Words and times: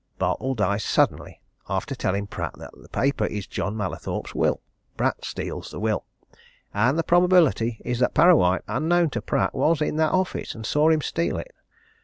Bartle 0.17 0.55
dies 0.55 0.83
suddenly 0.83 1.43
after 1.69 1.93
telling 1.93 2.25
Pratt 2.25 2.57
that 2.57 2.71
the 2.75 2.89
paper 2.89 3.27
is 3.27 3.45
John 3.45 3.77
Mallathorpe's 3.77 4.33
will. 4.33 4.59
Pratt 4.97 5.23
steals 5.23 5.69
the 5.69 5.79
will. 5.79 6.05
And 6.73 6.97
the 6.97 7.03
probability 7.03 7.79
is 7.85 7.99
that 7.99 8.15
Parrawhite, 8.15 8.63
unknown 8.67 9.11
to 9.11 9.21
Pratt, 9.21 9.53
was 9.53 9.79
in 9.79 9.97
that 9.97 10.11
office, 10.11 10.55
and 10.55 10.65
saw 10.65 10.89
him 10.89 11.01
steal 11.01 11.37
it. 11.37 11.53